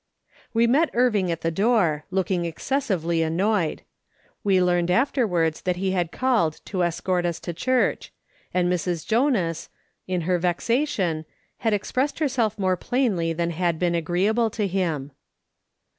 [0.51, 3.83] We met Irving at the door, looking excessively annoyed.
[4.43, 8.11] "We learned afterwards that he had called to escort us to church,
[8.51, 9.05] and Mrs.
[9.05, 9.69] Jonas,
[10.07, 11.25] in her vexa tion,
[11.59, 15.11] had expressed herself more plainly than had been agreeable to him.